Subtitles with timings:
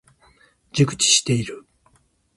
[0.73, 1.67] 熟知している。